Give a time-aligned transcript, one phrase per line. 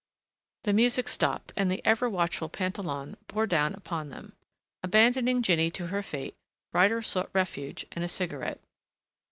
[0.63, 4.33] The music stopped and the ever watchful Pantalon bore down upon them.
[4.81, 6.35] Abandoning Jinny to her fate,
[6.73, 8.63] Ryder sought refuge and a cigarette.